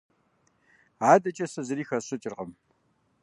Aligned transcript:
АдэкӀэ 1.11 1.47
сэ 1.53 1.61
зыри 1.67 1.83
хэсщӀыкӀыркъым. 1.89 2.51